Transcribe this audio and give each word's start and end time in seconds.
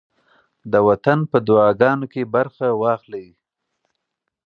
د 0.71 0.73
وطن 0.87 1.19
په 1.31 1.37
دعاګانو 1.47 2.05
کې 2.13 2.21
برخه 2.35 2.67
واخلئ. 2.81 3.27